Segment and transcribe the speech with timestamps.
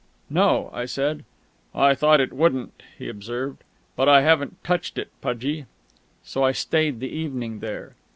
[0.31, 1.25] "No," I said.
[1.75, 3.63] "I thought it wouldn't," he observed.
[3.95, 5.67] "But I haven't touched it, Pudgie"
[6.23, 7.93] So I stayed the evening there.